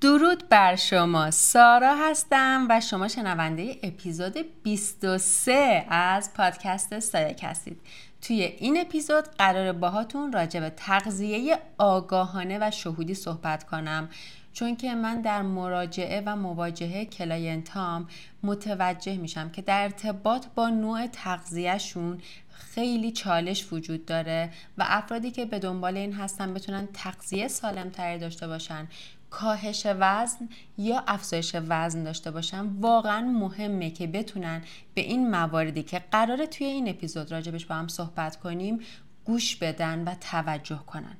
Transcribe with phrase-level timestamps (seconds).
[0.00, 1.30] درود بر شما.
[1.30, 7.80] سارا هستم و شما شنونده اپیزود 23 از پادکست سایک هستید.
[8.22, 14.08] توی این اپیزود قراره باهاتون راجع به تغذیه آگاهانه و شهودی صحبت کنم
[14.52, 18.08] چون که من در مراجعه و مواجهه client ام
[18.42, 22.20] متوجه میشم که در ارتباط با نوع تغذیهشون
[22.50, 28.18] خیلی چالش وجود داره و افرادی که به دنبال این هستن بتونن تغذیه سالم تری
[28.18, 28.88] داشته باشن.
[29.30, 30.48] کاهش وزن
[30.78, 34.62] یا افزایش وزن داشته باشن واقعا مهمه که بتونن
[34.94, 38.80] به این مواردی که قراره توی این اپیزود راجبش با هم صحبت کنیم
[39.24, 41.16] گوش بدن و توجه کنن.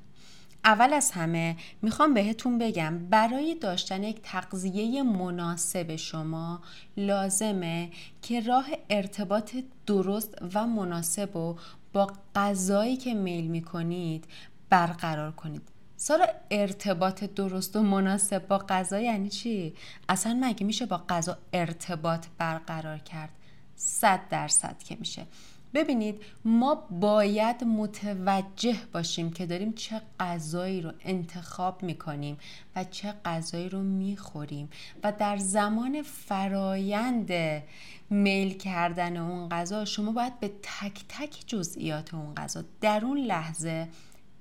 [0.65, 6.61] اول از همه می‌خوام بهتون بگم برای داشتن یک تغذیه مناسب شما
[6.97, 7.89] لازمه
[8.21, 9.55] که راه ارتباط
[9.85, 11.55] درست و مناسب و
[11.93, 14.25] با غذایی که میل می‌کنید
[14.69, 15.76] برقرار کنید.
[15.99, 19.73] سارا ارتباط درست و مناسب با غذا یعنی چی؟
[20.09, 23.29] اصلا مگه میشه با غذا ارتباط برقرار کرد؟
[23.75, 25.25] صد درصد که میشه
[25.73, 32.37] ببینید ما باید متوجه باشیم که داریم چه غذایی رو انتخاب می‌کنیم
[32.75, 34.69] و چه غذایی رو می‌خوریم
[35.03, 37.31] و در زمان فرایند
[38.09, 43.87] میل کردن اون غذا شما باید به تک تک جزئیات اون غذا در اون لحظه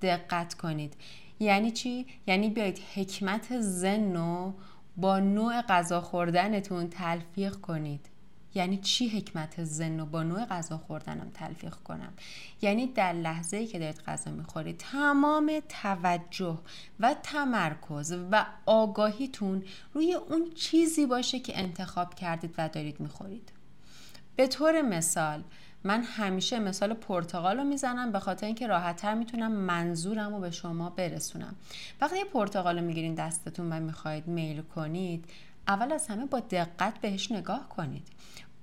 [0.02, 0.94] دقت کنید
[1.40, 4.54] یعنی چی؟ یعنی بیاید حکمت زن رو
[4.96, 8.08] با نوع غذا خوردنتون تلفیق کنید.
[8.54, 12.12] یعنی چی حکمت زن رو با نوع غذا خوردنم تلفیق کنم؟
[12.62, 16.58] یعنی در لحظه که دارید غذا می‌خورید تمام توجه
[17.00, 19.64] و تمرکز و آگاهیتون
[19.94, 23.52] روی اون چیزی باشه که انتخاب کردید و دارید می‌خورید.
[24.36, 25.44] به طور مثال
[25.86, 30.90] من همیشه مثال پرتقال رو می‌زنم به خاطر اینکه راحتتر می‌تونم منظورم رو به شما
[30.90, 31.54] برسونم.
[32.00, 35.24] وقتی یه پرتقال رو می‌گیرین دستتون و می‌خواهید میل کنید
[35.68, 38.08] اول از همه با دقت بهش نگاه کنید.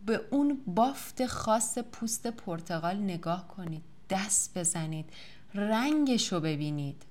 [0.06, 3.84] به اون بافت خاص پوست پرتقال نگاه کنید.
[4.10, 5.10] دست بزنید.
[5.54, 7.04] رنگش رو ببینید.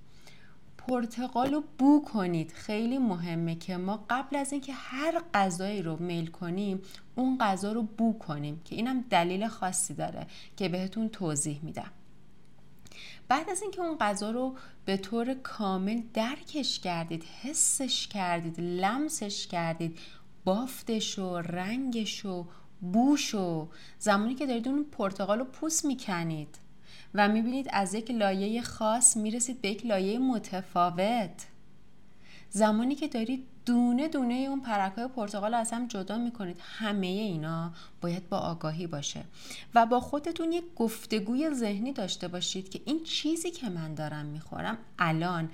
[0.89, 2.53] پرتقال رو بو کنید.
[2.53, 6.83] خیلی مهمه که ما قبل از اینکه هر غذایی رو میل کنیم
[7.15, 10.27] اون غذا رو بو کنیم که اینم دلیل خاصی داره
[10.57, 11.91] که بهتون توضیح میدم.
[13.29, 19.99] بعد از اینکه اون غذا رو به طور کامل درکش کردید حسش کردید لمسش کردید
[20.45, 22.47] بافتش و رنگش و
[22.81, 23.69] بوش و
[23.99, 26.59] زمانی که دارید اون پرتقال رو پوست می‌کنید.
[27.15, 31.47] و می‌بینید از یک لایه خاص می‌رسید به یک لایه متفاوت.
[32.51, 37.73] زمانی که دارید دونه دونه اون پرک های پرتقال از هم جدا می‌کنید همه اینا
[38.01, 39.25] باید با آگاهی باشه
[39.75, 44.79] و با خودتون یک گفتگوی ذهنی داشته باشید که این چیزی که من دارم می‌خورم
[44.99, 45.51] الان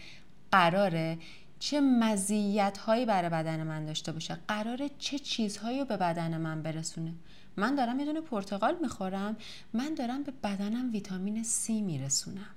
[0.53, 1.19] قراره
[1.59, 6.63] چه مزیت هایی برای بدن من داشته باشه؟ قراره چه چیزهایی رو به بدن من
[6.63, 7.15] برسونه؟
[7.57, 9.37] من دارم یه دونه پرتقال می‌خورم
[9.73, 12.55] من دارم به بدنم ویتامین C میرسونم.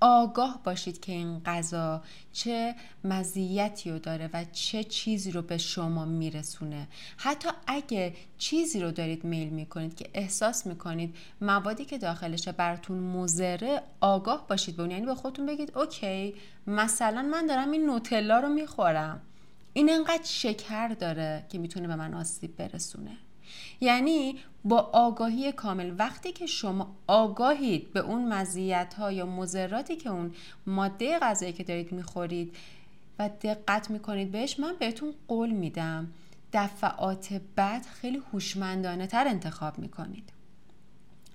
[0.00, 2.02] آگاه باشید که این غذا
[2.32, 2.74] چه
[3.04, 6.88] مزیتی رو داره و چه چیزی رو به شما میرسونه.
[7.16, 13.82] حتی اگه چیزی رو دارید میل می‌کنید که احساس می‌کنید موادی که داخلشه براتون مزره
[14.00, 14.90] آگاه باشید به اون.
[14.90, 16.34] یعنی به خودتون بگید اوکی
[16.66, 19.20] مثلا من دارم این نوتلا رو می‌خورم.
[19.72, 23.16] این انقدر شکر داره که می‌تونه به من آسیب برسونه.
[23.80, 25.94] یعنی با آگاهی کامل.
[25.98, 30.34] وقتی که شما آگاهید به اون مزیت ها یا مزراتی که اون
[30.66, 32.56] ماده غذایی که دارید می‌خورید
[33.18, 36.12] و دقت می‌کنید بهش من بهتون قول میدم
[36.52, 40.32] دفعات بعد هوشمندانه هوشمندانه تر انتخاب می‌کنید.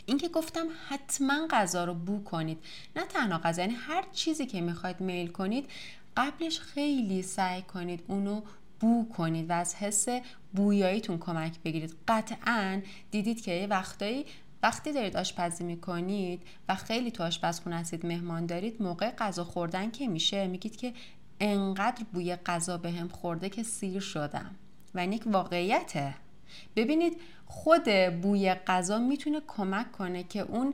[0.06, 2.58] این که گفتم حتما غذا رو بو کنید.
[2.96, 5.70] نه تنها غذا یعنی هر چیزی که می‌خواید میل کنید
[6.18, 8.42] قبلش خیلی سعی کنید اونو
[8.80, 10.08] بو کنید و از حس
[10.56, 11.96] بویاییتون کمک بگیرید.
[12.08, 14.26] قطعا دیدید که یه وقتایی
[14.64, 20.08] وقتی دارید آشپزی می‌کنید و خیلی تو آشپزخونه هستید مهمان دارید موقع غذا خوردن که
[20.08, 20.94] میشه میگید که
[21.40, 24.56] انقدر بوی غذا بهم خورده که سیر شدم.
[24.94, 26.16] و این یک واقعیته.
[26.75, 27.90] ببینید خود
[28.22, 30.74] بوی غذا می‌تونه کمک کنه که اون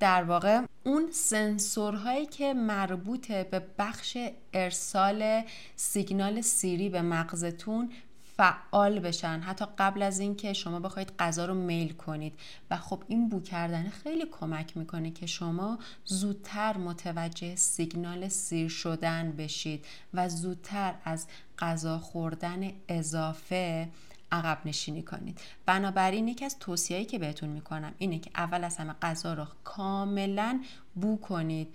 [0.00, 4.18] در واقع اون سنسورهایی که مربوط به بخش
[4.52, 5.42] ارسال
[5.76, 7.92] سیگنال سیری به مغزتون
[8.36, 9.40] فعال بشن.
[9.40, 12.32] حتی قبل از اینکه شما بخواید غذا رو میل کنید.
[12.70, 19.32] و خب این بو کردن خیلی کمک می‌کنه که شما زودتر متوجه سیگنال سیر شدن
[19.32, 19.84] بشید
[20.14, 21.26] و زودتر از
[21.58, 23.88] غذا خوردن اضافه
[24.32, 25.40] عقب نشینی کنید.
[25.66, 30.60] بنابراین یکی از توصیه‌ای که بهتون می‌کنم اینه که اول از همه غذا رو کاملا
[30.94, 31.74] بو کنید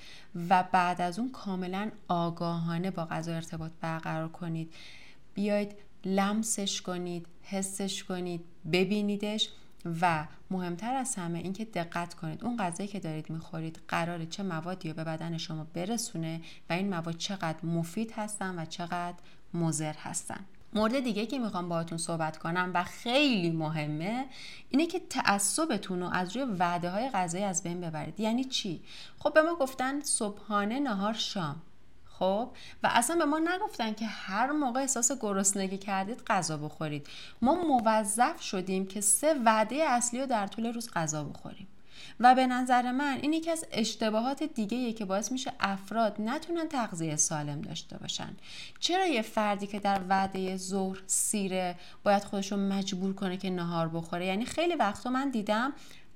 [0.50, 4.74] و بعد از اون کاملا آگاهانه با غذا ارتباط برقرار کنید.
[5.34, 5.72] بیاید
[6.06, 9.50] لمسش کنید حسش کنید ببینیدش
[10.02, 12.44] و مهمتر از همه اینکه دقت کنید.
[12.44, 16.90] اون غذایی که دارید می‌خورید قراره چه موادی رو به بدن شما برسونه و این
[16.90, 19.18] مواد چقدر مفید هستن و چقدر
[19.54, 20.46] مضر هستن.
[20.74, 24.26] مورد دیگه که می‌خوام باهاتون صحبت کنم و خیلی مهمه
[24.70, 28.20] اینه که تعصبتون رو از روی وعده های غذایی از بین ببرید.
[28.20, 28.82] یعنی چی؟
[29.20, 31.62] خب به ما گفتن صبحانه نهار شام.
[32.20, 32.50] خب
[32.84, 37.08] و اصلا به ما نگفتن که هر موقع احساس گرسنگی کردید غذا بخورید.
[37.42, 41.68] ما موظف شدیم که سه وعده اصلی رو در طول روز غذا بخوریم.
[42.20, 47.16] و به نظر من این یکی از اشتباهات دیگه که باعث میشه افراد نتونن تغذیه
[47.16, 48.36] سالم داشته باشن.
[48.80, 53.88] چرا یه فردی که در وعده ظهر سیره باید خودش رو مجبور کنه که نهار
[53.88, 55.74] بخوره؟ یعنی خیلی وقتا من دیدم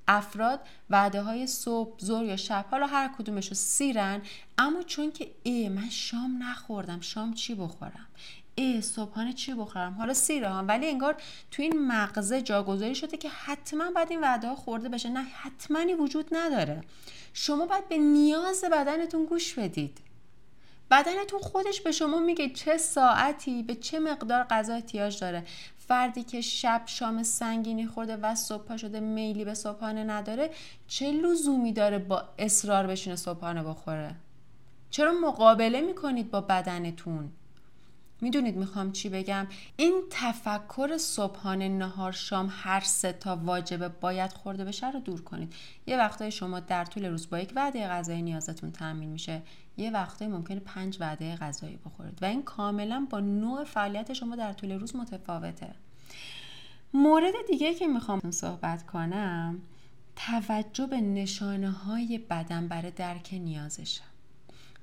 [0.07, 0.59] افراد
[0.89, 4.21] وعده های صبح ظهر یا شب حالا هر کدومش رو سیرن.
[4.57, 7.01] اما چون که ای من شام نخوردم.
[7.01, 8.07] شام چی بخورم؟
[8.55, 10.63] ای صبحانه چی بخورم؟ حالا سیره ها.
[10.63, 11.15] ولی انگار
[11.51, 15.09] تو این مغزه جاگذاری شده که حتما باید این وعده ها خورده بشه.
[15.09, 16.81] نه حتمانی وجود نداره.
[17.33, 19.99] شما باید به نیاز بدنتون گوش بدید.
[20.91, 25.43] بدنتون خودش به شما میگه چه ساعتی به چه مقدار غذا احتیاج داره.
[25.87, 30.49] فردی که شب شام سنگینی خورده و صبح شده میلی به صبحانه نداره
[30.87, 34.15] چه لزومی داره با اصرار بشینه صبحانه بخوره؟
[34.89, 37.31] چرا مقابله می‌کنید با بدنتون؟
[38.23, 39.47] می‌دونید می‌خوام چی بگم؟
[39.77, 45.53] این تفکر صبحانه نهار شام هر سه تا واجبه باید خورده بشه رو دور کنید.
[45.87, 49.41] یه وقتای شما در طول روز با یک وعده غذایی نیازتون تامین میشه.
[49.77, 54.53] یه وقتایی ممکنه پنج وعده غذایی بخورید و این کاملا با نوع فعالیت شما در
[54.53, 55.75] طول روز متفاوته.
[56.93, 59.61] مورد دیگه که می‌خوام صحبت کنم
[60.15, 64.01] توجه به نشانه های بدن برای درک نیازشه.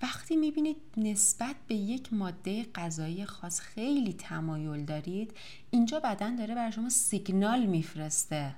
[0.02, 5.32] وقتی می‌بینید نسبت به یک ماده غذایی خاص خیلی تمایل دارید
[5.70, 8.54] اینجا بدن داره برای شما سیگنال میفرسته.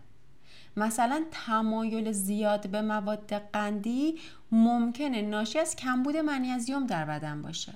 [0.76, 4.18] مثلا تمایل زیاد به مواد قندی
[4.52, 7.72] ممکنه ناشی از کمبود منیزیم در بدن باشه.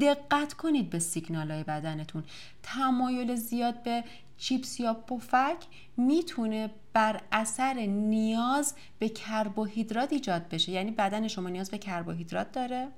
[0.00, 2.24] دقت کنید به سیگنال های بدنتون.
[2.62, 4.04] تمایل زیاد به
[4.38, 5.56] چیپس یا پفک
[5.96, 10.72] می‌تونه بر اثر نیاز به کربوهیدرات ایجاد بشه.
[10.72, 12.88] یعنی بدن شما نیاز به کربوهیدرات داره.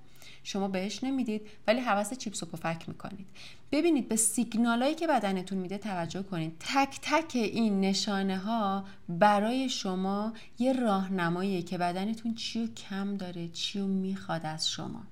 [0.42, 3.26] شما بهش نمی‌دید ولی حواس چیپس و پفک می‌کنید.
[3.72, 6.56] ببینید به سیگنالایی که بدنتون میده توجه کنید.
[6.60, 13.80] تک تک این نشانه ها برای شما یه راهنماییه که بدنتون چی کم داره چی
[13.80, 15.02] می‌خواد از شما.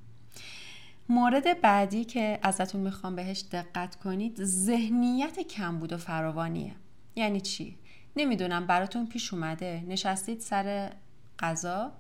[1.09, 6.75] مورد بعدی که ازتون می‌خوام بهش دقت کنید ذهنیت کمبود و فراوانیه.
[7.17, 7.77] یعنی چی؟
[8.17, 9.85] نمی‌دونم براتون پیش اومده.
[9.89, 10.93] نشستید سر
[11.39, 11.93] غذا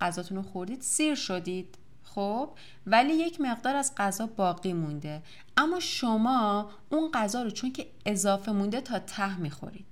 [0.00, 2.50] غذاتون رو خوردید سیر شدید خب؟
[2.86, 5.22] ولی یک مقدار از غذا باقی مونده.
[5.56, 9.86] اما شما اون غذا رو چون که اضافه مونده تا ته می‌خورید.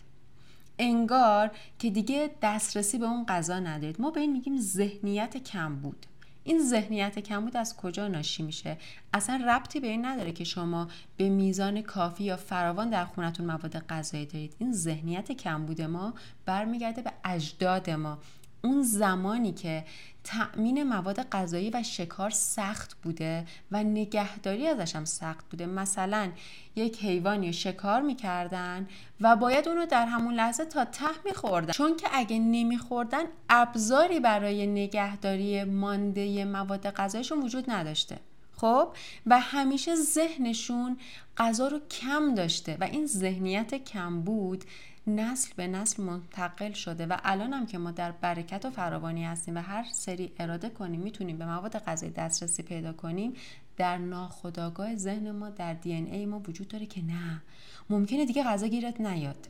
[0.79, 4.01] انگار که دیگه دسترسی به اون غذا ندارید.
[4.01, 6.07] ما به این میگیم ذهنیت کم بود
[6.45, 8.77] این ذهنیت کمبود از کجا ناشی میشه؟
[9.15, 13.79] اصلا ربطی به این نداره که شما به میزان کافی یا فراوان در خونتون مواد
[13.79, 14.55] غذایی دارید.
[14.59, 16.15] این ذهنیت کمبود ما
[16.47, 18.19] برمیگرده به اجداد ما.
[18.63, 19.85] اون زمانی که
[20.25, 25.67] تأمین مواد غذایی و شکار سخت بوده و نگهداری ازش هم سخت بوده.
[25.67, 26.31] مثلا
[26.77, 28.89] یک حیوانی شکار می‌کردن
[29.21, 31.73] و باید اونو در همون لحظه تا ته میخوردن.
[31.73, 38.19] چون که اگه نمیخوردن ابزاری برای نگهداری مانده مواد غذایشون وجود نداشته.
[38.57, 38.89] خب؟
[39.27, 40.99] و همیشه ذهنشون
[41.37, 44.65] غذا رو کم داشته و این ذهنیت کم بود
[45.07, 49.57] نسل به نسل منتقل شده و الان هم که ما در برکت و فراوانی هستیم
[49.57, 53.33] و هر سری اراده کنیم می‌تونیم به مواد غذایی دسترسی پیدا کنیم
[53.77, 57.43] در ناخودآگاه ذهن ما در دی ای ما وجود داره که نه.
[57.91, 59.49] ممکنه دیگه غذا گیرت نیاد.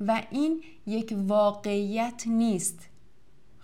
[0.00, 2.88] و این یک واقعیت نیست.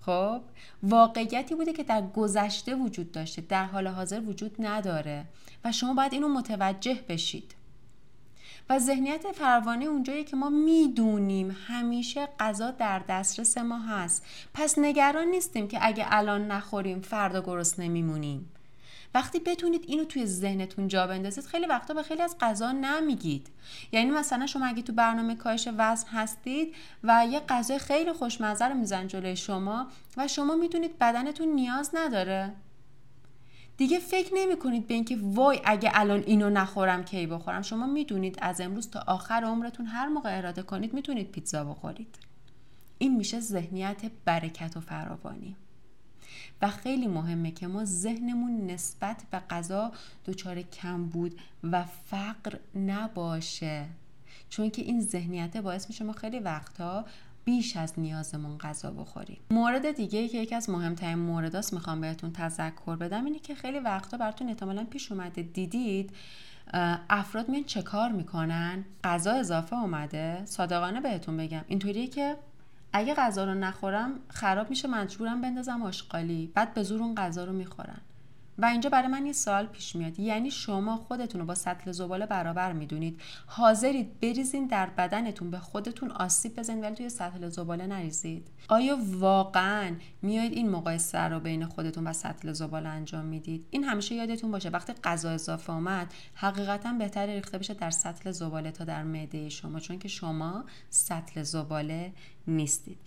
[0.01, 0.41] خب؟
[0.83, 5.25] واقعیتی بوده که در گذشته وجود داشته در حال حاضر وجود نداره.
[5.65, 7.55] و شما باید اینو متوجه بشید.
[8.71, 14.27] و ذهنیت فروانه اونجایی که ما می‌دونیم همیشه غذا در دسترس ما هست.
[14.55, 18.53] پس نگران نیستیم که اگه الان نخوریم فردا گرسنه نمیمونیم.
[19.15, 23.47] وقتی بتونید اینو توی ذهنتون جا بندازید خیلی وقتا به خیلی از غذا نمیگید.
[23.93, 28.75] یعنی مثلا شما اگه تو برنامه کاهش وزن هستید و یه غذای خیلی خوشمزه رو
[28.75, 32.53] میزن جلوی شما و شما می‌دونید بدنتون نیاز نداره.
[33.79, 37.63] دیگه فکر نمی کنید به اینکه وای اگه الان اینو نخورم کی بخورم.
[37.63, 42.17] شما می‌دونید از امروز تا آخر عمرتون هر موقع اراده کنید می‌تونید پیتزا بخورید.
[42.99, 45.57] این میشه ذهنیت برکت و فراوانی.
[46.63, 49.93] و خیلی مهمه که ما ذهنمون نسبت به غذا
[50.27, 53.87] دچار کم بود و فقر نباشه.
[54.51, 57.05] چون که این ذهنیت باعث میشه ما خیلی وقتها
[57.49, 59.39] بیش از نیازمون غذا بخوریم.
[59.51, 63.79] مورد دیگه ای که یکی از مهمترین مورداست می‌خوام بهتون تذکر بدم اینه که خیلی
[63.79, 65.43] وقتا براتون احتمالا پیش اومده.
[65.43, 66.11] دیدید
[67.11, 70.43] افراد میان چه کار می‌کنن؟ غذا اضافه اومده.
[70.45, 71.65] صادقانه بهتون بگم.
[71.67, 72.37] اینطوریه که
[72.93, 76.53] اگه غذا رو نخورم خراب میشه مجبورم بندازم آشغالی.
[76.55, 78.01] بعد به زور اون غذا رو می‌خورن
[78.59, 80.21] و اینجا برای من یه سوال پیش میاد.
[80.21, 83.21] یعنی شما خودتون رو با سطل زباله برابر می‌دونید.
[83.47, 88.49] حاضرید بریزین در بدنتون به خودتون آسیب بزنید ولی توی سطل زباله نریزید.
[88.69, 94.15] آیا واقعا میایید این مقایسه رو بین خودتون و سطل زباله انجام می‌دید؟ این همیشه
[94.15, 94.69] یادتون باشه.
[94.69, 99.81] وقتی غذا اضافه آمد حقیقتا بهتر ریخته بشه در سطل زباله تا در معده شما
[99.81, 102.13] چون که شما سطل زباله
[102.47, 102.99] نیستید.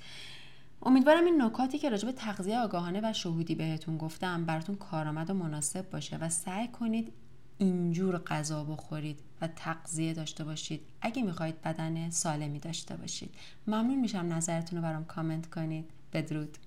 [0.83, 5.33] امیدوارم این نکاتی که راجع به تغذیه آگاهانه و شهودی بهتون گفتم براتون کارآمد و
[5.33, 7.13] مناسب باشه و سعی کنید
[7.57, 10.81] اینجور غذا بخورید و تغذیه داشته باشید.
[11.01, 13.35] اگه می‌خواهید بدن سالمی داشته باشید.
[13.67, 15.89] ممنون میشم نظرتون رو برام کامنت کنید.
[16.13, 16.57] بدرود.